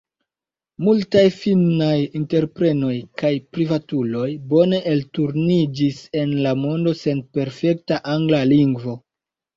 Multaj 0.85 1.25
finnaj 1.41 1.97
entreprenoj 2.19 2.95
kaj 3.23 3.31
privatuloj 3.57 4.25
bone 4.55 4.81
elturniĝis 4.95 6.01
en 6.23 6.35
la 6.47 6.55
mondo 6.63 6.99
sen 7.03 7.25
perfekta 7.39 8.05
angla 8.15 8.45
lingvo. 8.55 8.97